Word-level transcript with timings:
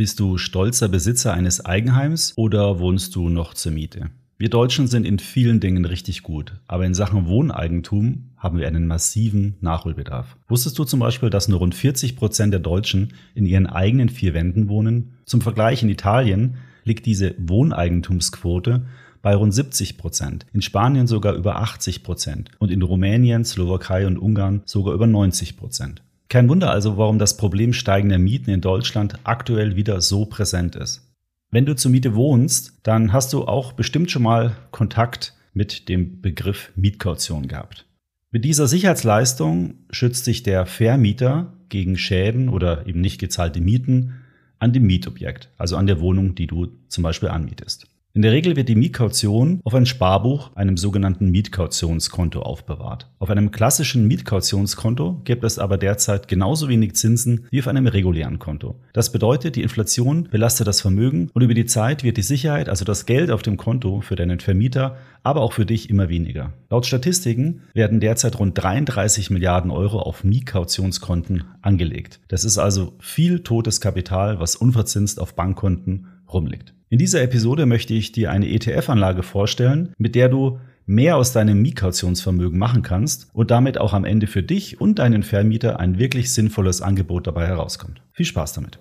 Bist 0.00 0.18
du 0.18 0.38
stolzer 0.38 0.88
Besitzer 0.88 1.34
eines 1.34 1.62
Eigenheims 1.62 2.32
oder 2.36 2.78
wohnst 2.78 3.14
du 3.14 3.28
noch 3.28 3.52
zur 3.52 3.72
Miete? 3.72 4.08
Wir 4.38 4.48
Deutschen 4.48 4.86
sind 4.86 5.04
in 5.04 5.18
vielen 5.18 5.60
Dingen 5.60 5.84
richtig 5.84 6.22
gut, 6.22 6.54
aber 6.66 6.86
in 6.86 6.94
Sachen 6.94 7.26
Wohneigentum 7.26 8.30
haben 8.38 8.56
wir 8.56 8.66
einen 8.66 8.86
massiven 8.86 9.56
Nachholbedarf. 9.60 10.38
Wusstest 10.48 10.78
du 10.78 10.84
zum 10.84 11.00
Beispiel, 11.00 11.28
dass 11.28 11.48
nur 11.48 11.58
rund 11.58 11.74
40 11.74 12.16
Prozent 12.16 12.54
der 12.54 12.60
Deutschen 12.60 13.12
in 13.34 13.44
ihren 13.44 13.66
eigenen 13.66 14.08
vier 14.08 14.32
Wänden 14.32 14.70
wohnen? 14.70 15.18
Zum 15.26 15.42
Vergleich 15.42 15.82
in 15.82 15.90
Italien 15.90 16.56
liegt 16.84 17.04
diese 17.04 17.34
Wohneigentumsquote 17.36 18.86
bei 19.20 19.34
rund 19.34 19.52
70 19.52 19.98
Prozent, 19.98 20.46
in 20.54 20.62
Spanien 20.62 21.08
sogar 21.08 21.34
über 21.34 21.56
80 21.56 22.02
Prozent 22.02 22.50
und 22.58 22.70
in 22.70 22.80
Rumänien, 22.80 23.44
Slowakei 23.44 24.06
und 24.06 24.16
Ungarn 24.16 24.62
sogar 24.64 24.94
über 24.94 25.06
90 25.06 25.58
Prozent. 25.58 26.00
Kein 26.30 26.48
Wunder 26.48 26.70
also, 26.70 26.96
warum 26.96 27.18
das 27.18 27.36
Problem 27.36 27.72
steigender 27.72 28.18
Mieten 28.18 28.50
in 28.50 28.60
Deutschland 28.60 29.18
aktuell 29.24 29.74
wieder 29.74 30.00
so 30.00 30.26
präsent 30.26 30.76
ist. 30.76 31.12
Wenn 31.50 31.66
du 31.66 31.74
zur 31.74 31.90
Miete 31.90 32.14
wohnst, 32.14 32.78
dann 32.84 33.12
hast 33.12 33.32
du 33.32 33.46
auch 33.46 33.72
bestimmt 33.72 34.12
schon 34.12 34.22
mal 34.22 34.56
Kontakt 34.70 35.34
mit 35.54 35.88
dem 35.88 36.20
Begriff 36.20 36.70
Mietkaution 36.76 37.48
gehabt. 37.48 37.84
Mit 38.30 38.44
dieser 38.44 38.68
Sicherheitsleistung 38.68 39.74
schützt 39.90 40.24
sich 40.24 40.44
der 40.44 40.66
Vermieter 40.66 41.52
gegen 41.68 41.98
Schäden 41.98 42.48
oder 42.48 42.86
eben 42.86 43.00
nicht 43.00 43.18
gezahlte 43.18 43.60
Mieten 43.60 44.20
an 44.60 44.72
dem 44.72 44.84
Mietobjekt, 44.84 45.48
also 45.58 45.76
an 45.76 45.88
der 45.88 45.98
Wohnung, 45.98 46.36
die 46.36 46.46
du 46.46 46.68
zum 46.86 47.02
Beispiel 47.02 47.30
anmietest. 47.30 47.88
In 48.12 48.22
der 48.22 48.32
Regel 48.32 48.56
wird 48.56 48.68
die 48.68 48.74
Mietkaution 48.74 49.60
auf 49.62 49.72
ein 49.72 49.86
Sparbuch, 49.86 50.50
einem 50.56 50.76
sogenannten 50.76 51.30
Mietkautionskonto, 51.30 52.42
aufbewahrt. 52.42 53.08
Auf 53.20 53.30
einem 53.30 53.52
klassischen 53.52 54.08
Mietkautionskonto 54.08 55.20
gibt 55.22 55.44
es 55.44 55.60
aber 55.60 55.78
derzeit 55.78 56.26
genauso 56.26 56.68
wenig 56.68 56.96
Zinsen 56.96 57.46
wie 57.52 57.60
auf 57.60 57.68
einem 57.68 57.86
regulären 57.86 58.40
Konto. 58.40 58.74
Das 58.92 59.12
bedeutet, 59.12 59.54
die 59.54 59.62
Inflation 59.62 60.26
belastet 60.28 60.66
das 60.66 60.80
Vermögen 60.80 61.30
und 61.34 61.42
über 61.42 61.54
die 61.54 61.66
Zeit 61.66 62.02
wird 62.02 62.16
die 62.16 62.22
Sicherheit, 62.22 62.68
also 62.68 62.84
das 62.84 63.06
Geld 63.06 63.30
auf 63.30 63.42
dem 63.42 63.56
Konto 63.56 64.00
für 64.00 64.16
deinen 64.16 64.40
Vermieter, 64.40 64.96
aber 65.22 65.42
auch 65.42 65.52
für 65.52 65.66
dich 65.66 65.88
immer 65.88 66.08
weniger. 66.08 66.52
Laut 66.68 66.86
Statistiken 66.86 67.60
werden 67.74 68.00
derzeit 68.00 68.40
rund 68.40 68.60
33 68.60 69.30
Milliarden 69.30 69.70
Euro 69.70 70.00
auf 70.00 70.24
Mietkautionskonten 70.24 71.44
angelegt. 71.62 72.18
Das 72.26 72.44
ist 72.44 72.58
also 72.58 72.94
viel 72.98 73.44
totes 73.44 73.80
Kapital, 73.80 74.40
was 74.40 74.56
unverzinst 74.56 75.20
auf 75.20 75.34
Bankkonten 75.36 76.06
rumliegt. 76.32 76.74
In 76.88 76.98
dieser 76.98 77.22
Episode 77.22 77.66
möchte 77.66 77.94
ich 77.94 78.12
dir 78.12 78.30
eine 78.30 78.48
ETF-Anlage 78.48 79.22
vorstellen, 79.22 79.94
mit 79.96 80.14
der 80.14 80.28
du 80.28 80.58
mehr 80.86 81.16
aus 81.16 81.32
deinem 81.32 81.62
Mietkautionsvermögen 81.62 82.58
machen 82.58 82.82
kannst 82.82 83.28
und 83.32 83.52
damit 83.52 83.78
auch 83.78 83.92
am 83.92 84.04
Ende 84.04 84.26
für 84.26 84.42
dich 84.42 84.80
und 84.80 84.98
deinen 84.98 85.22
Vermieter 85.22 85.78
ein 85.78 85.98
wirklich 86.00 86.32
sinnvolles 86.32 86.82
Angebot 86.82 87.28
dabei 87.28 87.46
herauskommt. 87.46 88.02
Viel 88.12 88.26
Spaß 88.26 88.54
damit! 88.54 88.80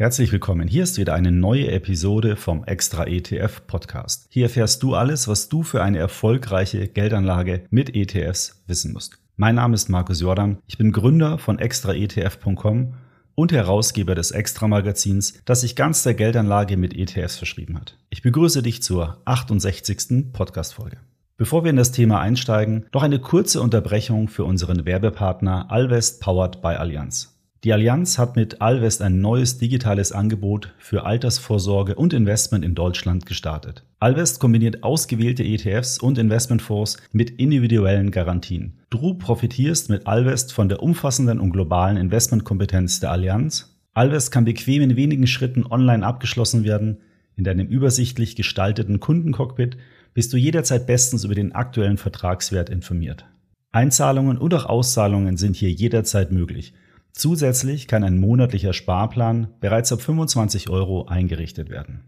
Herzlich 0.00 0.32
willkommen. 0.32 0.66
Hier 0.66 0.84
ist 0.84 0.96
wieder 0.96 1.12
eine 1.12 1.30
neue 1.30 1.70
Episode 1.72 2.36
vom 2.36 2.64
Extra 2.64 3.06
ETF 3.06 3.66
Podcast. 3.66 4.28
Hier 4.30 4.44
erfährst 4.44 4.82
du 4.82 4.94
alles, 4.94 5.28
was 5.28 5.50
du 5.50 5.62
für 5.62 5.82
eine 5.82 5.98
erfolgreiche 5.98 6.88
Geldanlage 6.88 7.64
mit 7.68 7.94
ETFs 7.94 8.62
wissen 8.66 8.94
musst. 8.94 9.18
Mein 9.36 9.56
Name 9.56 9.74
ist 9.74 9.90
Markus 9.90 10.22
Jordan. 10.22 10.56
Ich 10.66 10.78
bin 10.78 10.92
Gründer 10.92 11.36
von 11.36 11.58
extraetf.com 11.58 12.94
und 13.34 13.52
Herausgeber 13.52 14.14
des 14.14 14.30
Extra 14.30 14.68
Magazins, 14.68 15.34
das 15.44 15.60
sich 15.60 15.76
ganz 15.76 16.02
der 16.02 16.14
Geldanlage 16.14 16.78
mit 16.78 16.96
ETFs 16.96 17.36
verschrieben 17.36 17.78
hat. 17.78 17.98
Ich 18.08 18.22
begrüße 18.22 18.62
dich 18.62 18.82
zur 18.82 19.20
68. 19.26 20.32
Podcast 20.32 20.72
Folge. 20.72 20.96
Bevor 21.36 21.62
wir 21.62 21.68
in 21.68 21.76
das 21.76 21.92
Thema 21.92 22.22
einsteigen, 22.22 22.86
noch 22.94 23.02
eine 23.02 23.18
kurze 23.18 23.60
Unterbrechung 23.60 24.28
für 24.28 24.44
unseren 24.44 24.86
Werbepartner 24.86 25.70
Alvest 25.70 26.22
Powered 26.22 26.62
by 26.62 26.68
Allianz. 26.68 27.36
Die 27.62 27.74
Allianz 27.74 28.16
hat 28.16 28.36
mit 28.36 28.62
Alvest 28.62 29.02
ein 29.02 29.20
neues 29.20 29.58
digitales 29.58 30.12
Angebot 30.12 30.72
für 30.78 31.04
Altersvorsorge 31.04 31.94
und 31.94 32.14
Investment 32.14 32.64
in 32.64 32.74
Deutschland 32.74 33.26
gestartet. 33.26 33.84
Alvest 33.98 34.40
kombiniert 34.40 34.82
ausgewählte 34.82 35.44
ETFs 35.44 35.98
und 35.98 36.16
Investmentfonds 36.16 36.96
mit 37.12 37.28
individuellen 37.28 38.12
Garantien. 38.12 38.78
Du 38.88 39.12
profitierst 39.12 39.90
mit 39.90 40.06
Alvest 40.06 40.54
von 40.54 40.70
der 40.70 40.82
umfassenden 40.82 41.38
und 41.38 41.50
globalen 41.50 41.98
Investmentkompetenz 41.98 43.00
der 43.00 43.10
Allianz. 43.10 43.78
Alvest 43.92 44.32
kann 44.32 44.46
bequem 44.46 44.80
in 44.80 44.96
wenigen 44.96 45.26
Schritten 45.26 45.66
online 45.66 46.06
abgeschlossen 46.06 46.64
werden. 46.64 47.02
In 47.36 47.44
deinem 47.44 47.66
übersichtlich 47.66 48.36
gestalteten 48.36 49.00
Kundencockpit 49.00 49.76
bist 50.14 50.32
du 50.32 50.38
jederzeit 50.38 50.86
bestens 50.86 51.24
über 51.24 51.34
den 51.34 51.54
aktuellen 51.54 51.98
Vertragswert 51.98 52.70
informiert. 52.70 53.26
Einzahlungen 53.70 54.38
und 54.38 54.54
auch 54.54 54.64
Auszahlungen 54.64 55.36
sind 55.36 55.56
hier 55.56 55.70
jederzeit 55.70 56.32
möglich– 56.32 56.72
Zusätzlich 57.12 57.88
kann 57.88 58.04
ein 58.04 58.18
monatlicher 58.18 58.72
Sparplan 58.72 59.48
bereits 59.60 59.92
ab 59.92 60.00
25 60.00 60.70
Euro 60.70 61.06
eingerichtet 61.06 61.70
werden. 61.70 62.04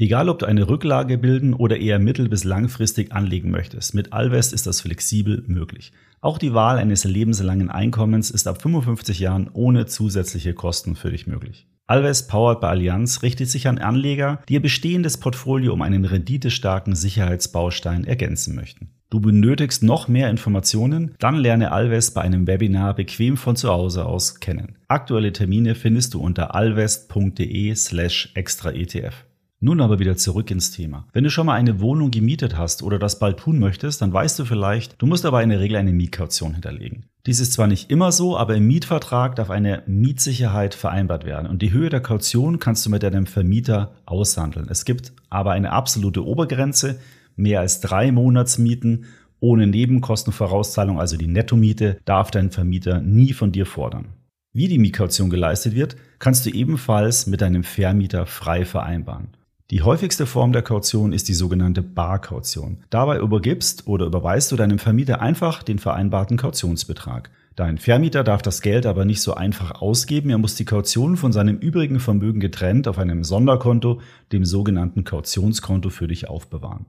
Egal, 0.00 0.28
ob 0.28 0.38
du 0.38 0.46
eine 0.46 0.68
Rücklage 0.68 1.18
bilden 1.18 1.54
oder 1.54 1.76
eher 1.76 1.98
mittel- 1.98 2.28
bis 2.28 2.44
langfristig 2.44 3.12
anlegen 3.12 3.50
möchtest, 3.50 3.94
mit 3.94 4.12
Alvest 4.12 4.52
ist 4.52 4.66
das 4.66 4.80
flexibel 4.80 5.42
möglich. 5.48 5.92
Auch 6.20 6.38
die 6.38 6.54
Wahl 6.54 6.78
eines 6.78 7.02
lebenslangen 7.04 7.68
Einkommens 7.68 8.30
ist 8.30 8.46
ab 8.46 8.62
55 8.62 9.18
Jahren 9.18 9.50
ohne 9.52 9.86
zusätzliche 9.86 10.54
Kosten 10.54 10.94
für 10.94 11.10
dich 11.10 11.26
möglich. 11.26 11.66
Alvest 11.88 12.28
Powered 12.28 12.60
by 12.60 12.66
Allianz 12.66 13.22
richtet 13.22 13.48
sich 13.48 13.66
an 13.66 13.78
Anleger, 13.78 14.40
die 14.48 14.54
ihr 14.54 14.62
bestehendes 14.62 15.16
Portfolio 15.16 15.72
um 15.72 15.82
einen 15.82 16.04
renditestarken 16.04 16.94
Sicherheitsbaustein 16.94 18.04
ergänzen 18.04 18.54
möchten. 18.54 18.90
Du 19.10 19.20
benötigst 19.20 19.82
noch 19.82 20.06
mehr 20.06 20.28
Informationen? 20.28 21.14
Dann 21.18 21.36
lerne 21.36 21.72
Alvest 21.72 22.14
bei 22.14 22.20
einem 22.20 22.46
Webinar 22.46 22.94
bequem 22.94 23.38
von 23.38 23.56
zu 23.56 23.70
Hause 23.70 24.04
aus 24.04 24.38
kennen. 24.38 24.76
Aktuelle 24.86 25.32
Termine 25.32 25.74
findest 25.74 26.12
du 26.12 26.20
unter 26.20 26.54
alvest.de 26.54 27.74
slash 27.74 28.30
extra 28.34 28.70
ETF. 28.70 29.24
Nun 29.60 29.80
aber 29.80 29.98
wieder 29.98 30.18
zurück 30.18 30.50
ins 30.50 30.72
Thema. 30.72 31.08
Wenn 31.14 31.24
du 31.24 31.30
schon 31.30 31.46
mal 31.46 31.54
eine 31.54 31.80
Wohnung 31.80 32.10
gemietet 32.10 32.58
hast 32.58 32.82
oder 32.82 32.98
das 32.98 33.18
bald 33.18 33.38
tun 33.38 33.58
möchtest, 33.58 34.02
dann 34.02 34.12
weißt 34.12 34.38
du 34.38 34.44
vielleicht, 34.44 35.00
du 35.00 35.06
musst 35.06 35.24
aber 35.24 35.42
in 35.42 35.48
der 35.48 35.58
Regel 35.58 35.78
eine 35.78 35.92
Mietkaution 35.92 36.52
hinterlegen. 36.52 37.06
Dies 37.26 37.40
ist 37.40 37.54
zwar 37.54 37.66
nicht 37.66 37.90
immer 37.90 38.12
so, 38.12 38.36
aber 38.36 38.54
im 38.56 38.66
Mietvertrag 38.66 39.36
darf 39.36 39.48
eine 39.48 39.82
Mietsicherheit 39.86 40.74
vereinbart 40.74 41.24
werden 41.24 41.48
und 41.48 41.62
die 41.62 41.72
Höhe 41.72 41.88
der 41.88 42.00
Kaution 42.00 42.58
kannst 42.58 42.84
du 42.84 42.90
mit 42.90 43.02
deinem 43.02 43.26
Vermieter 43.26 43.94
aushandeln. 44.04 44.68
Es 44.68 44.84
gibt 44.84 45.12
aber 45.28 45.52
eine 45.52 45.72
absolute 45.72 46.24
Obergrenze, 46.24 47.00
mehr 47.38 47.60
als 47.60 47.80
drei 47.80 48.12
Monatsmieten 48.12 49.06
ohne 49.40 49.66
Nebenkostenvorauszahlung, 49.66 50.98
also 50.98 51.16
die 51.16 51.28
Nettomiete, 51.28 51.98
darf 52.04 52.30
dein 52.30 52.50
Vermieter 52.50 53.00
nie 53.00 53.32
von 53.32 53.52
dir 53.52 53.66
fordern. 53.66 54.08
Wie 54.52 54.68
die 54.68 54.78
Mietkaution 54.78 55.30
geleistet 55.30 55.74
wird, 55.74 55.96
kannst 56.18 56.44
du 56.46 56.50
ebenfalls 56.50 57.26
mit 57.26 57.40
deinem 57.40 57.62
Vermieter 57.62 58.26
frei 58.26 58.64
vereinbaren. 58.64 59.28
Die 59.70 59.82
häufigste 59.82 60.24
Form 60.24 60.52
der 60.52 60.62
Kaution 60.62 61.12
ist 61.12 61.28
die 61.28 61.34
sogenannte 61.34 61.82
Barkaution. 61.82 62.78
Dabei 62.88 63.18
übergibst 63.18 63.86
oder 63.86 64.06
überweist 64.06 64.50
du 64.50 64.56
deinem 64.56 64.78
Vermieter 64.78 65.20
einfach 65.20 65.62
den 65.62 65.78
vereinbarten 65.78 66.38
Kautionsbetrag. 66.38 67.30
Dein 67.54 67.76
Vermieter 67.76 68.24
darf 68.24 68.40
das 68.40 68.62
Geld 68.62 68.86
aber 68.86 69.04
nicht 69.04 69.20
so 69.20 69.34
einfach 69.34 69.82
ausgeben, 69.82 70.30
er 70.30 70.38
muss 70.38 70.54
die 70.54 70.64
Kaution 70.64 71.16
von 71.16 71.32
seinem 71.32 71.58
übrigen 71.58 72.00
Vermögen 72.00 72.40
getrennt 72.40 72.88
auf 72.88 72.98
einem 72.98 73.24
Sonderkonto, 73.24 74.00
dem 74.32 74.44
sogenannten 74.44 75.04
Kautionskonto, 75.04 75.90
für 75.90 76.08
dich 76.08 76.28
aufbewahren. 76.28 76.86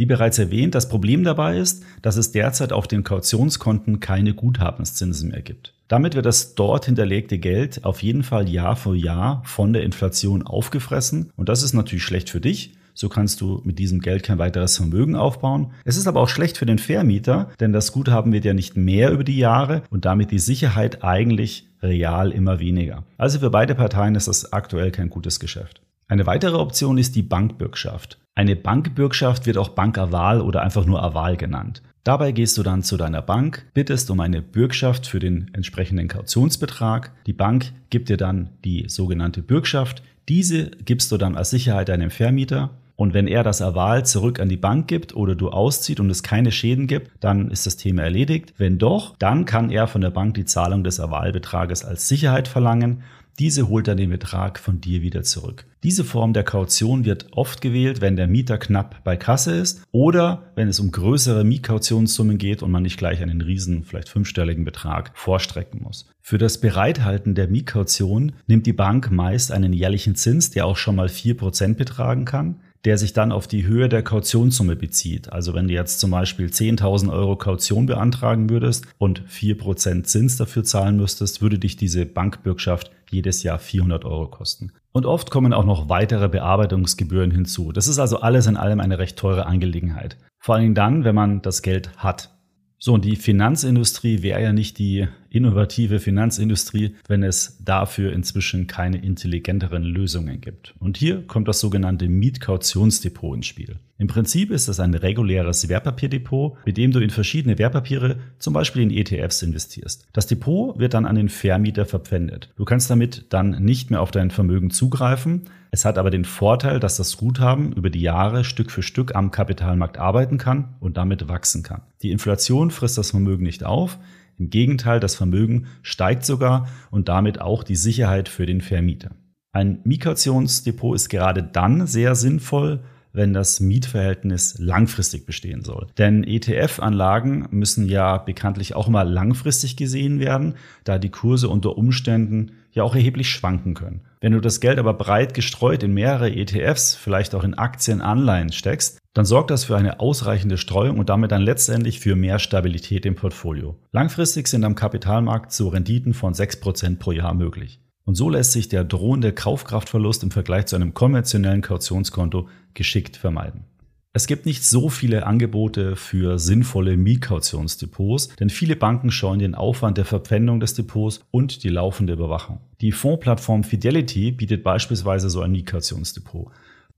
Wie 0.00 0.06
bereits 0.06 0.38
erwähnt, 0.38 0.74
das 0.74 0.88
Problem 0.88 1.24
dabei 1.24 1.58
ist, 1.58 1.84
dass 2.00 2.16
es 2.16 2.32
derzeit 2.32 2.72
auf 2.72 2.88
den 2.88 3.04
Kautionskonten 3.04 4.00
keine 4.00 4.32
Guthabenszinsen 4.32 5.28
mehr 5.28 5.42
gibt. 5.42 5.74
Damit 5.88 6.14
wird 6.14 6.24
das 6.24 6.54
dort 6.54 6.86
hinterlegte 6.86 7.36
Geld 7.36 7.84
auf 7.84 8.02
jeden 8.02 8.22
Fall 8.22 8.48
Jahr 8.48 8.76
für 8.76 8.96
Jahr 8.96 9.42
von 9.44 9.74
der 9.74 9.82
Inflation 9.82 10.42
aufgefressen 10.42 11.30
und 11.36 11.50
das 11.50 11.62
ist 11.62 11.74
natürlich 11.74 12.02
schlecht 12.02 12.30
für 12.30 12.40
dich. 12.40 12.72
So 12.94 13.10
kannst 13.10 13.42
du 13.42 13.60
mit 13.64 13.78
diesem 13.78 14.00
Geld 14.00 14.22
kein 14.22 14.38
weiteres 14.38 14.74
Vermögen 14.74 15.16
aufbauen. 15.16 15.72
Es 15.84 15.98
ist 15.98 16.06
aber 16.06 16.20
auch 16.20 16.30
schlecht 16.30 16.56
für 16.56 16.64
den 16.64 16.78
Vermieter, 16.78 17.50
denn 17.60 17.74
das 17.74 17.92
Guthaben 17.92 18.32
wird 18.32 18.46
ja 18.46 18.54
nicht 18.54 18.78
mehr 18.78 19.10
über 19.10 19.22
die 19.22 19.36
Jahre 19.36 19.82
und 19.90 20.06
damit 20.06 20.30
die 20.30 20.38
Sicherheit 20.38 21.04
eigentlich 21.04 21.68
real 21.82 22.32
immer 22.32 22.58
weniger. 22.58 23.04
Also 23.18 23.38
für 23.38 23.50
beide 23.50 23.74
Parteien 23.74 24.14
ist 24.14 24.28
das 24.28 24.54
aktuell 24.54 24.92
kein 24.92 25.10
gutes 25.10 25.40
Geschäft. 25.40 25.82
Eine 26.10 26.26
weitere 26.26 26.56
Option 26.56 26.98
ist 26.98 27.14
die 27.14 27.22
Bankbürgschaft. 27.22 28.18
Eine 28.34 28.56
Bankbürgschaft 28.56 29.46
wird 29.46 29.56
auch 29.56 29.68
Bankerwahl 29.68 30.40
oder 30.40 30.60
einfach 30.60 30.84
nur 30.84 31.00
Aval 31.00 31.36
genannt. 31.36 31.82
Dabei 32.02 32.32
gehst 32.32 32.58
du 32.58 32.64
dann 32.64 32.82
zu 32.82 32.96
deiner 32.96 33.22
Bank, 33.22 33.66
bittest 33.74 34.10
um 34.10 34.18
eine 34.18 34.42
Bürgschaft 34.42 35.06
für 35.06 35.20
den 35.20 35.52
entsprechenden 35.52 36.08
Kautionsbetrag. 36.08 37.12
Die 37.26 37.32
Bank 37.32 37.72
gibt 37.90 38.08
dir 38.08 38.16
dann 38.16 38.48
die 38.64 38.88
sogenannte 38.88 39.40
Bürgschaft. 39.40 40.02
Diese 40.28 40.72
gibst 40.84 41.12
du 41.12 41.16
dann 41.16 41.36
als 41.36 41.50
Sicherheit 41.50 41.88
deinem 41.88 42.10
Vermieter. 42.10 42.70
Und 42.96 43.14
wenn 43.14 43.28
er 43.28 43.44
das 43.44 43.62
Aval 43.62 44.04
zurück 44.04 44.40
an 44.40 44.48
die 44.48 44.56
Bank 44.56 44.88
gibt 44.88 45.14
oder 45.14 45.36
du 45.36 45.50
auszieht 45.50 46.00
und 46.00 46.10
es 46.10 46.24
keine 46.24 46.50
Schäden 46.50 46.88
gibt, 46.88 47.12
dann 47.20 47.52
ist 47.52 47.66
das 47.66 47.76
Thema 47.76 48.02
erledigt. 48.02 48.52
Wenn 48.58 48.78
doch, 48.78 49.14
dann 49.18 49.44
kann 49.44 49.70
er 49.70 49.86
von 49.86 50.00
der 50.00 50.10
Bank 50.10 50.34
die 50.34 50.44
Zahlung 50.44 50.82
des 50.82 50.98
Avalbetrages 50.98 51.84
als 51.84 52.08
Sicherheit 52.08 52.48
verlangen 52.48 53.04
Diese 53.40 53.70
holt 53.70 53.88
dann 53.88 53.96
den 53.96 54.10
Betrag 54.10 54.58
von 54.58 54.82
dir 54.82 55.00
wieder 55.00 55.22
zurück. 55.22 55.64
Diese 55.82 56.04
Form 56.04 56.34
der 56.34 56.42
Kaution 56.44 57.06
wird 57.06 57.28
oft 57.30 57.62
gewählt, 57.62 58.02
wenn 58.02 58.14
der 58.14 58.26
Mieter 58.26 58.58
knapp 58.58 59.02
bei 59.02 59.16
Kasse 59.16 59.52
ist 59.52 59.82
oder 59.92 60.52
wenn 60.56 60.68
es 60.68 60.78
um 60.78 60.92
größere 60.92 61.42
Mietkautionssummen 61.42 62.36
geht 62.36 62.62
und 62.62 62.70
man 62.70 62.82
nicht 62.82 62.98
gleich 62.98 63.22
einen 63.22 63.40
riesen, 63.40 63.84
vielleicht 63.84 64.10
fünfstelligen 64.10 64.66
Betrag 64.66 65.12
vorstrecken 65.14 65.80
muss. 65.82 66.06
Für 66.20 66.36
das 66.36 66.60
Bereithalten 66.60 67.34
der 67.34 67.48
Mietkaution 67.48 68.32
nimmt 68.46 68.66
die 68.66 68.74
Bank 68.74 69.10
meist 69.10 69.52
einen 69.52 69.72
jährlichen 69.72 70.16
Zins, 70.16 70.50
der 70.50 70.66
auch 70.66 70.76
schon 70.76 70.96
mal 70.96 71.08
4% 71.08 71.76
betragen 71.76 72.26
kann 72.26 72.56
der 72.84 72.96
sich 72.96 73.12
dann 73.12 73.32
auf 73.32 73.46
die 73.46 73.66
Höhe 73.66 73.88
der 73.88 74.02
Kautionssumme 74.02 74.76
bezieht. 74.76 75.32
Also 75.32 75.54
wenn 75.54 75.68
du 75.68 75.74
jetzt 75.74 76.00
zum 76.00 76.10
Beispiel 76.10 76.46
10.000 76.46 77.12
Euro 77.12 77.36
Kaution 77.36 77.86
beantragen 77.86 78.48
würdest 78.48 78.86
und 78.98 79.22
4% 79.28 80.04
Zins 80.04 80.36
dafür 80.36 80.64
zahlen 80.64 80.96
müsstest, 80.96 81.42
würde 81.42 81.58
dich 81.58 81.76
diese 81.76 82.06
Bankbürgschaft 82.06 82.90
jedes 83.10 83.42
Jahr 83.42 83.58
400 83.58 84.04
Euro 84.04 84.28
kosten. 84.28 84.72
Und 84.92 85.06
oft 85.06 85.30
kommen 85.30 85.52
auch 85.52 85.64
noch 85.64 85.88
weitere 85.88 86.28
Bearbeitungsgebühren 86.28 87.30
hinzu. 87.30 87.72
Das 87.72 87.86
ist 87.86 87.98
also 87.98 88.20
alles 88.20 88.46
in 88.46 88.56
allem 88.56 88.80
eine 88.80 88.98
recht 88.98 89.18
teure 89.18 89.46
Angelegenheit. 89.46 90.16
Vor 90.38 90.58
Dingen 90.58 90.74
dann, 90.74 91.04
wenn 91.04 91.14
man 91.14 91.42
das 91.42 91.62
Geld 91.62 91.90
hat. 91.98 92.30
So, 92.78 92.94
und 92.94 93.04
die 93.04 93.16
Finanzindustrie 93.16 94.22
wäre 94.22 94.42
ja 94.42 94.52
nicht 94.52 94.78
die 94.78 95.06
innovative 95.30 96.00
Finanzindustrie, 96.00 96.96
wenn 97.08 97.22
es 97.22 97.58
dafür 97.64 98.12
inzwischen 98.12 98.66
keine 98.66 98.98
intelligenteren 98.98 99.82
Lösungen 99.82 100.40
gibt. 100.40 100.74
Und 100.78 100.96
hier 100.96 101.26
kommt 101.26 101.48
das 101.48 101.60
sogenannte 101.60 102.08
Mietkautionsdepot 102.08 103.36
ins 103.36 103.46
Spiel. 103.46 103.78
Im 104.00 104.06
Prinzip 104.06 104.50
ist 104.50 104.66
es 104.66 104.80
ein 104.80 104.94
reguläres 104.94 105.68
Wertpapierdepot, 105.68 106.56
mit 106.64 106.78
dem 106.78 106.90
du 106.90 107.00
in 107.00 107.10
verschiedene 107.10 107.58
Wertpapiere, 107.58 108.16
zum 108.38 108.54
Beispiel 108.54 108.82
in 108.82 108.90
ETFs, 108.90 109.42
investierst. 109.42 110.08
Das 110.14 110.26
Depot 110.26 110.78
wird 110.78 110.94
dann 110.94 111.04
an 111.04 111.16
den 111.16 111.28
Vermieter 111.28 111.84
verpfändet. 111.84 112.50
Du 112.56 112.64
kannst 112.64 112.90
damit 112.90 113.26
dann 113.28 113.62
nicht 113.62 113.90
mehr 113.90 114.00
auf 114.00 114.10
dein 114.10 114.30
Vermögen 114.30 114.70
zugreifen. 114.70 115.42
Es 115.70 115.84
hat 115.84 115.98
aber 115.98 116.10
den 116.10 116.24
Vorteil, 116.24 116.80
dass 116.80 116.96
das 116.96 117.18
Guthaben 117.18 117.72
über 117.74 117.90
die 117.90 118.00
Jahre 118.00 118.42
Stück 118.42 118.70
für 118.70 118.82
Stück 118.82 119.14
am 119.14 119.30
Kapitalmarkt 119.30 119.98
arbeiten 119.98 120.38
kann 120.38 120.76
und 120.80 120.96
damit 120.96 121.28
wachsen 121.28 121.62
kann. 121.62 121.82
Die 122.00 122.10
Inflation 122.10 122.70
frisst 122.70 122.96
das 122.96 123.10
Vermögen 123.10 123.44
nicht 123.44 123.64
auf. 123.64 123.98
Im 124.40 124.48
Gegenteil, 124.48 125.00
das 125.00 125.16
Vermögen 125.16 125.66
steigt 125.82 126.24
sogar 126.24 126.66
und 126.90 127.10
damit 127.10 127.42
auch 127.42 127.62
die 127.62 127.76
Sicherheit 127.76 128.30
für 128.30 128.46
den 128.46 128.62
Vermieter. 128.62 129.10
Ein 129.52 129.80
Migrationsdepot 129.84 130.96
ist 130.96 131.10
gerade 131.10 131.42
dann 131.42 131.86
sehr 131.86 132.14
sinnvoll, 132.14 132.82
wenn 133.12 133.32
das 133.32 133.60
Mietverhältnis 133.60 134.56
langfristig 134.58 135.26
bestehen 135.26 135.62
soll. 135.62 135.86
Denn 135.98 136.24
ETF-Anlagen 136.24 137.48
müssen 137.50 137.88
ja 137.88 138.18
bekanntlich 138.18 138.74
auch 138.74 138.88
mal 138.88 139.08
langfristig 139.08 139.76
gesehen 139.76 140.20
werden, 140.20 140.54
da 140.84 140.98
die 140.98 141.10
Kurse 141.10 141.48
unter 141.48 141.76
Umständen 141.76 142.52
ja 142.72 142.82
auch 142.84 142.94
erheblich 142.94 143.30
schwanken 143.30 143.74
können. 143.74 144.02
Wenn 144.20 144.32
du 144.32 144.40
das 144.40 144.60
Geld 144.60 144.78
aber 144.78 144.94
breit 144.94 145.34
gestreut 145.34 145.82
in 145.82 145.94
mehrere 145.94 146.30
ETFs, 146.30 146.94
vielleicht 146.94 147.34
auch 147.34 147.42
in 147.42 147.54
Aktien, 147.54 148.00
Anleihen 148.00 148.52
steckst, 148.52 148.98
dann 149.12 149.24
sorgt 149.24 149.50
das 149.50 149.64
für 149.64 149.76
eine 149.76 149.98
ausreichende 149.98 150.56
Streuung 150.56 150.98
und 150.98 151.08
damit 151.08 151.32
dann 151.32 151.42
letztendlich 151.42 151.98
für 151.98 152.14
mehr 152.14 152.38
Stabilität 152.38 153.06
im 153.06 153.16
Portfolio. 153.16 153.76
Langfristig 153.90 154.46
sind 154.46 154.64
am 154.64 154.76
Kapitalmarkt 154.76 155.52
so 155.52 155.68
Renditen 155.68 156.14
von 156.14 156.32
6% 156.32 156.98
pro 156.98 157.10
Jahr 157.10 157.34
möglich. 157.34 157.80
Und 158.10 158.16
so 158.16 158.28
lässt 158.28 158.50
sich 158.50 158.68
der 158.68 158.82
drohende 158.82 159.32
Kaufkraftverlust 159.32 160.24
im 160.24 160.32
Vergleich 160.32 160.66
zu 160.66 160.74
einem 160.74 160.94
konventionellen 160.94 161.62
Kautionskonto 161.62 162.48
geschickt 162.74 163.16
vermeiden. 163.16 163.66
Es 164.12 164.26
gibt 164.26 164.46
nicht 164.46 164.64
so 164.64 164.88
viele 164.88 165.26
Angebote 165.26 165.94
für 165.94 166.40
sinnvolle 166.40 166.96
Mietkautionsdepots, 166.96 168.34
denn 168.34 168.50
viele 168.50 168.74
Banken 168.74 169.12
scheuen 169.12 169.38
den 169.38 169.54
Aufwand 169.54 169.96
der 169.96 170.06
Verpfändung 170.06 170.58
des 170.58 170.74
Depots 170.74 171.20
und 171.30 171.62
die 171.62 171.68
laufende 171.68 172.14
Überwachung. 172.14 172.58
Die 172.80 172.90
Fondsplattform 172.90 173.62
Fidelity 173.62 174.32
bietet 174.32 174.64
beispielsweise 174.64 175.30
so 175.30 175.42
ein 175.42 175.52
Mietkautionsdepot. 175.52 176.50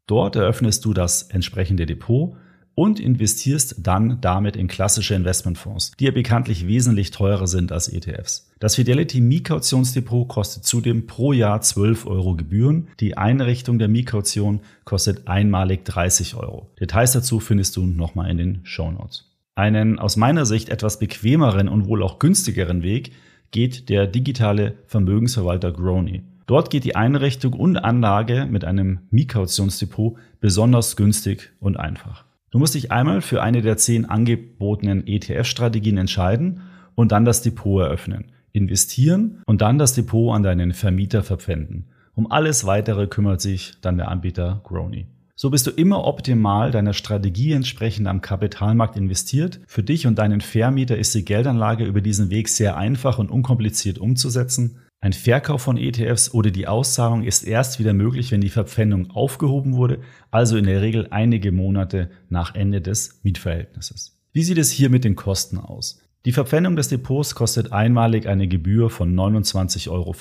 Dort 0.07 0.37
eröffnest 0.37 0.83
du 0.87 0.95
das 0.95 1.25
entsprechende 1.25 1.85
Depot 1.85 2.37
und 2.75 3.01
investierst 3.01 3.77
dann 3.79 4.21
damit 4.21 4.57
in 4.57 4.69
klassische 4.69 5.15
Investmentfonds, 5.15 5.93
die 5.99 6.05
ja 6.05 6.11
bekanntlich 6.11 6.67
wesentlich 6.67 7.11
teurer 7.11 7.47
sind 7.47 7.73
als 7.73 7.89
ETFs. 7.89 8.51
Das 8.61 8.77
Fidelity 8.77 9.21
Mietkautionsdepot 9.21 10.29
kostet 10.29 10.65
zudem 10.65 11.07
pro 11.07 11.33
Jahr 11.33 11.61
12 11.61 12.07
Euro 12.07 12.37
Gebühren. 12.37 12.89
Die 13.01 13.17
Einrichtung 13.17 13.79
der 13.79 13.89
Mietcaution 13.89 14.61
kostet 14.85 15.29
einmalig 15.29 15.85
30 15.85 16.35
Euro. 16.37 16.71
Details 16.81 17.13
dazu 17.13 17.41
findest 17.41 17.77
du 17.77 17.87
nochmal 17.87 18.31
in 18.31 18.39
den 18.39 18.61
Show 18.65 18.91
Notes. 18.91 19.29
Einen 19.55 19.99
aus 19.99 20.17
meiner 20.17 20.47
Sicht 20.47 20.71
etwas 20.71 20.99
bequemeren 20.99 21.69
und 21.69 21.87
wohl 21.87 22.03
auch 22.03 22.19
günstigeren 22.19 22.83
Weg 22.83 23.13
geht 23.51 23.91
der 23.91 24.07
digitale 24.07 24.77
Vermögensverwalter 24.87 25.73
Grony. 25.73 26.23
Dort 26.47 26.71
geht 26.71 26.85
die 26.85 26.97
Einrichtung 26.97 27.53
und 27.53 27.77
Anlage 27.77 28.47
mit 28.51 28.65
einem 28.65 29.01
Mietkautionsdepot 29.11 30.17
besonders 30.41 30.97
günstig 30.97 31.53
und 31.61 31.79
einfach. 31.79 32.25
Du 32.53 32.59
musst 32.59 32.75
dich 32.75 32.93
einmal 32.93 33.23
für 33.23 33.43
eine 33.43 33.63
der 33.63 33.79
zehn 33.79 34.05
angebotenen 34.05 35.07
ETF-Strategien 35.07 35.97
entscheiden 35.97 36.61
und 36.95 37.11
dann 37.11 37.25
das 37.25 37.41
Depot 37.41 37.81
eröffnen, 37.81 38.27
investieren 38.53 39.41
und 39.47 39.63
dann 39.63 39.79
das 39.79 39.95
Depot 39.95 40.35
an 40.35 40.43
deinen 40.43 40.75
Vermieter 40.75 41.23
verpfänden. 41.23 41.87
Um 42.15 42.31
alles 42.31 42.67
weitere 42.67 43.07
kümmert 43.07 43.41
sich 43.41 43.73
dann 43.81 43.97
der 43.97 44.09
Anbieter 44.09 44.61
Grony. 44.65 45.07
So 45.35 45.49
bist 45.49 45.67
du 45.67 45.71
immer 45.71 46.05
optimal 46.05 46.71
deiner 46.73 46.93
Strategie 46.93 47.53
entsprechend 47.53 48.07
am 48.07 48.21
Kapitalmarkt 48.21 48.99
investiert. 48.99 49.61
Für 49.67 49.83
dich 49.83 50.07
und 50.07 50.19
deinen 50.19 50.43
Vermieter 50.43 50.99
ist 50.99 51.15
die 51.15 51.25
Geldanlage 51.25 51.87
über 51.87 52.03
diesen 52.03 52.29
Weg 52.29 52.51
sehr 52.51 52.77
einfach 52.77 53.19
und 53.19 53.31
unkompliziert 53.31 53.99
umzusetzen. 53.99 54.77
Ein 55.03 55.13
Verkauf 55.13 55.63
von 55.63 55.79
ETFs 55.79 56.33
oder 56.33 56.53
die 56.53 56.69
Auszahlung 56.69 57.25
ist 57.25 57.43
erst 57.43 57.81
wieder 57.81 57.93
möglich, 57.93 58.31
wenn 58.31 58.41
die 58.41 58.49
Verpfändung 58.49 59.11
aufgehoben 59.11 59.75
wurde, 59.75 59.99
also 60.31 60.57
in 60.57 60.65
der 60.65 60.81
Regel 60.81 61.09
einige 61.11 61.51
Monate 61.51 62.09
nach 62.29 62.55
Ende 62.55 62.81
des 62.81 63.19
Mietverhältnisses. 63.25 64.17
Wie 64.33 64.45
sieht 64.45 64.59
es 64.59 64.71
hier 64.71 64.91
mit 64.91 65.03
den 65.03 65.17
Kosten 65.17 65.59
aus? 65.59 66.01
Die 66.25 66.31
Verpfändung 66.31 66.77
des 66.77 66.87
Depots 66.87 67.35
kostet 67.35 67.73
einmalig 67.73 68.29
eine 68.29 68.47
Gebühr 68.47 68.91
von 68.91 69.13
29,75 69.13 69.91
Euro 69.91 70.15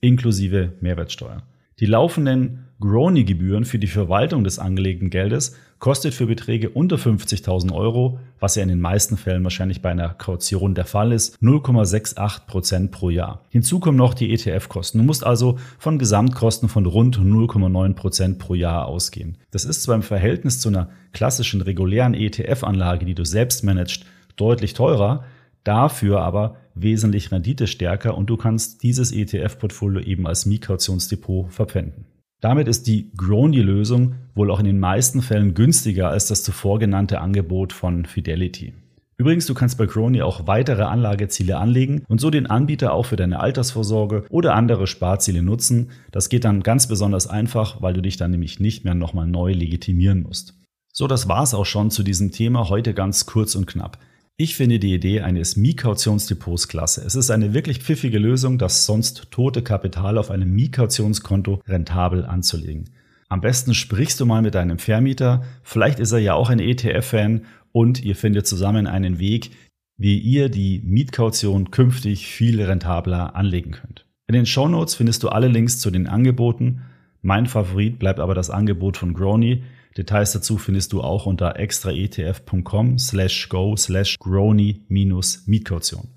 inklusive 0.00 0.74
Mehrwertsteuer. 0.80 1.42
Die 1.80 1.86
laufenden 1.86 2.66
Grony-Gebühren 2.78 3.64
für 3.64 3.80
die 3.80 3.88
Verwaltung 3.88 4.44
des 4.44 4.60
angelegten 4.60 5.10
Geldes 5.10 5.56
kostet 5.84 6.14
für 6.14 6.24
Beträge 6.24 6.70
unter 6.70 6.96
50.000 6.96 7.70
Euro, 7.74 8.18
was 8.40 8.54
ja 8.54 8.62
in 8.62 8.70
den 8.70 8.80
meisten 8.80 9.18
Fällen 9.18 9.44
wahrscheinlich 9.44 9.82
bei 9.82 9.90
einer 9.90 10.14
Kaution 10.14 10.74
der 10.74 10.86
Fall 10.86 11.12
ist, 11.12 11.36
0,68 11.42 12.46
Prozent 12.46 12.90
pro 12.90 13.10
Jahr. 13.10 13.44
Hinzu 13.50 13.80
kommen 13.80 13.98
noch 13.98 14.14
die 14.14 14.32
ETF-Kosten. 14.32 14.96
Du 14.96 15.04
musst 15.04 15.26
also 15.26 15.58
von 15.78 15.98
Gesamtkosten 15.98 16.70
von 16.70 16.86
rund 16.86 17.18
0,9 17.18 17.92
Prozent 17.92 18.38
pro 18.38 18.54
Jahr 18.54 18.86
ausgehen. 18.86 19.36
Das 19.50 19.66
ist 19.66 19.82
zwar 19.82 19.96
im 19.96 20.02
Verhältnis 20.02 20.58
zu 20.58 20.70
einer 20.70 20.88
klassischen 21.12 21.60
regulären 21.60 22.14
ETF-Anlage, 22.14 23.04
die 23.04 23.14
du 23.14 23.26
selbst 23.26 23.62
managst, 23.62 24.06
deutlich 24.36 24.72
teurer, 24.72 25.24
dafür 25.64 26.22
aber 26.22 26.56
wesentlich 26.74 27.30
renditestärker 27.30 28.16
und 28.16 28.30
du 28.30 28.38
kannst 28.38 28.82
dieses 28.84 29.12
ETF-Portfolio 29.12 30.00
eben 30.00 30.26
als 30.26 30.46
Mietkautionsdepot 30.46 31.52
verpfänden. 31.52 32.06
Damit 32.44 32.68
ist 32.68 32.86
die 32.88 33.10
Grony-Lösung 33.16 34.16
wohl 34.34 34.50
auch 34.50 34.58
in 34.58 34.66
den 34.66 34.78
meisten 34.78 35.22
Fällen 35.22 35.54
günstiger 35.54 36.10
als 36.10 36.26
das 36.26 36.42
zuvor 36.42 36.78
genannte 36.78 37.22
Angebot 37.22 37.72
von 37.72 38.04
Fidelity. 38.04 38.74
Übrigens, 39.16 39.46
du 39.46 39.54
kannst 39.54 39.78
bei 39.78 39.86
Crony 39.86 40.20
auch 40.20 40.46
weitere 40.46 40.82
Anlageziele 40.82 41.56
anlegen 41.56 42.04
und 42.06 42.20
so 42.20 42.28
den 42.28 42.46
Anbieter 42.46 42.92
auch 42.92 43.06
für 43.06 43.16
deine 43.16 43.40
Altersvorsorge 43.40 44.26
oder 44.28 44.54
andere 44.56 44.86
Sparziele 44.86 45.42
nutzen. 45.42 45.88
Das 46.12 46.28
geht 46.28 46.44
dann 46.44 46.62
ganz 46.62 46.86
besonders 46.86 47.26
einfach, 47.26 47.80
weil 47.80 47.94
du 47.94 48.02
dich 48.02 48.18
dann 48.18 48.32
nämlich 48.32 48.60
nicht 48.60 48.84
mehr 48.84 48.94
nochmal 48.94 49.26
neu 49.26 49.54
legitimieren 49.54 50.22
musst. 50.22 50.52
So, 50.92 51.06
das 51.06 51.30
war's 51.30 51.54
auch 51.54 51.64
schon 51.64 51.90
zu 51.90 52.02
diesem 52.02 52.30
Thema 52.30 52.68
heute 52.68 52.92
ganz 52.92 53.24
kurz 53.24 53.54
und 53.54 53.66
knapp. 53.66 53.96
Ich 54.36 54.56
finde 54.56 54.80
die 54.80 54.92
Idee 54.92 55.20
eines 55.20 55.56
Mietkautionsdepots 55.56 56.66
klasse. 56.66 57.04
Es 57.06 57.14
ist 57.14 57.30
eine 57.30 57.54
wirklich 57.54 57.78
pfiffige 57.78 58.18
Lösung, 58.18 58.58
das 58.58 58.84
sonst 58.84 59.30
tote 59.30 59.62
Kapital 59.62 60.18
auf 60.18 60.32
einem 60.32 60.50
Mietkautionskonto 60.50 61.62
rentabel 61.68 62.24
anzulegen. 62.24 62.90
Am 63.28 63.40
besten 63.40 63.74
sprichst 63.74 64.18
du 64.18 64.26
mal 64.26 64.42
mit 64.42 64.56
deinem 64.56 64.78
Vermieter, 64.78 65.44
vielleicht 65.62 66.00
ist 66.00 66.10
er 66.10 66.18
ja 66.18 66.34
auch 66.34 66.50
ein 66.50 66.58
ETF-Fan 66.58 67.42
und 67.70 68.02
ihr 68.02 68.16
findet 68.16 68.48
zusammen 68.48 68.88
einen 68.88 69.20
Weg, 69.20 69.52
wie 69.98 70.18
ihr 70.18 70.48
die 70.48 70.82
Mietkaution 70.84 71.70
künftig 71.70 72.26
viel 72.26 72.60
rentabler 72.60 73.36
anlegen 73.36 73.70
könnt. 73.70 74.04
In 74.26 74.34
den 74.34 74.46
Show 74.46 74.66
Notes 74.66 74.96
findest 74.96 75.22
du 75.22 75.28
alle 75.28 75.46
Links 75.46 75.78
zu 75.78 75.92
den 75.92 76.08
Angeboten. 76.08 76.82
Mein 77.22 77.46
Favorit 77.46 78.00
bleibt 78.00 78.18
aber 78.18 78.34
das 78.34 78.50
Angebot 78.50 78.96
von 78.96 79.14
Grony, 79.14 79.62
Details 79.96 80.32
dazu 80.32 80.58
findest 80.58 80.92
du 80.92 81.02
auch 81.02 81.26
unter 81.26 81.56
extraetf.com 81.56 82.98
slash 82.98 83.48
go 83.48 83.76
slash 83.76 84.18
grony-mietkaution. 84.18 86.08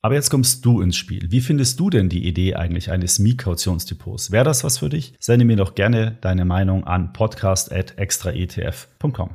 Aber 0.00 0.14
jetzt 0.14 0.30
kommst 0.30 0.64
du 0.64 0.80
ins 0.80 0.96
Spiel. 0.96 1.32
Wie 1.32 1.40
findest 1.40 1.80
du 1.80 1.90
denn 1.90 2.08
die 2.08 2.28
Idee 2.28 2.54
eigentlich 2.54 2.92
eines 2.92 3.18
Mietkautionsdepots? 3.18 4.30
Wäre 4.30 4.44
das 4.44 4.62
was 4.62 4.78
für 4.78 4.88
dich? 4.88 5.14
Sende 5.18 5.44
mir 5.44 5.56
doch 5.56 5.74
gerne 5.74 6.16
deine 6.20 6.44
Meinung 6.44 6.84
an 6.84 7.12
podcast.extraetf.com. 7.12 9.30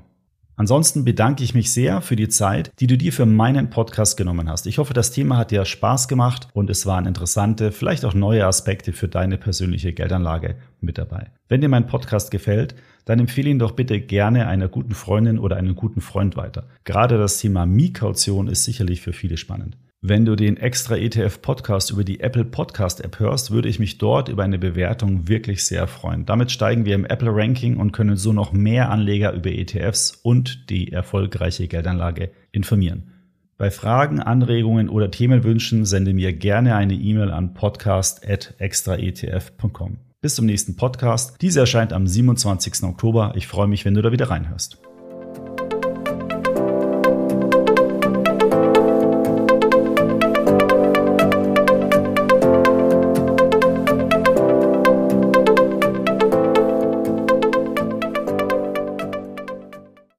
Ansonsten 0.55 1.03
bedanke 1.03 1.43
ich 1.43 1.55
mich 1.55 1.73
sehr 1.73 2.01
für 2.01 2.15
die 2.15 2.29
Zeit, 2.29 2.71
die 2.79 2.87
du 2.87 2.97
dir 2.97 3.11
für 3.11 3.25
meinen 3.25 3.71
Podcast 3.71 4.15
genommen 4.17 4.49
hast. 4.49 4.67
Ich 4.67 4.77
hoffe, 4.77 4.93
das 4.93 5.11
Thema 5.11 5.37
hat 5.37 5.51
dir 5.51 5.65
Spaß 5.65 6.07
gemacht 6.07 6.47
und 6.53 6.69
es 6.69 6.85
waren 6.85 7.07
interessante, 7.07 7.71
vielleicht 7.71 8.05
auch 8.05 8.13
neue 8.13 8.45
Aspekte 8.45 8.93
für 8.93 9.07
deine 9.07 9.37
persönliche 9.37 9.93
Geldanlage 9.93 10.57
mit 10.79 10.99
dabei. 10.99 11.31
Wenn 11.49 11.61
dir 11.61 11.69
mein 11.69 11.87
Podcast 11.87 12.29
gefällt, 12.29 12.75
dann 13.05 13.19
empfehle 13.19 13.49
ihn 13.49 13.59
doch 13.59 13.71
bitte 13.71 13.99
gerne 13.99 14.47
einer 14.47 14.67
guten 14.67 14.93
Freundin 14.93 15.39
oder 15.39 15.57
einem 15.57 15.75
guten 15.75 16.01
Freund 16.01 16.37
weiter. 16.37 16.67
Gerade 16.83 17.17
das 17.17 17.39
Thema 17.39 17.65
Miekaution 17.65 18.47
ist 18.47 18.63
sicherlich 18.63 19.01
für 19.01 19.13
viele 19.13 19.37
spannend. 19.37 19.77
Wenn 20.05 20.25
du 20.25 20.35
den 20.35 20.57
extra 20.57 20.97
ETF 20.97 21.41
Podcast 21.41 21.91
über 21.91 22.03
die 22.03 22.19
Apple 22.19 22.43
Podcast 22.43 23.01
App 23.05 23.19
hörst, 23.19 23.51
würde 23.51 23.69
ich 23.69 23.79
mich 23.79 23.99
dort 23.99 24.27
über 24.27 24.43
eine 24.43 24.59
Bewertung 24.59 25.29
wirklich 25.29 25.63
sehr 25.63 25.87
freuen. 25.87 26.25
Damit 26.25 26.51
steigen 26.51 26.83
wir 26.83 26.93
im 26.93 27.05
Apple 27.05 27.33
Ranking 27.33 27.77
und 27.77 27.93
können 27.93 28.17
so 28.17 28.33
noch 28.33 28.51
mehr 28.51 28.91
Anleger 28.91 29.31
über 29.31 29.51
ETFs 29.51 30.19
und 30.21 30.69
die 30.69 30.91
erfolgreiche 30.91 31.69
Geldanlage 31.69 32.31
informieren. 32.51 33.11
Bei 33.57 33.71
Fragen, 33.71 34.19
Anregungen 34.19 34.89
oder 34.89 35.09
Themenwünschen 35.09 35.85
sende 35.85 36.13
mir 36.13 36.33
gerne 36.33 36.75
eine 36.75 36.95
E-Mail 36.95 37.31
an 37.31 37.53
podcast.extraetf.com. 37.53 39.99
Bis 40.23 40.35
zum 40.35 40.45
nächsten 40.45 40.77
Podcast. 40.77 41.35
Diese 41.41 41.59
erscheint 41.59 41.91
am 41.91 42.07
27. 42.07 42.83
Oktober. 42.83 43.33
Ich 43.35 43.45
freue 43.45 43.67
mich, 43.67 43.83
wenn 43.83 43.93
du 43.93 44.01
da 44.01 44.13
wieder 44.13 44.29
reinhörst. 44.29 44.77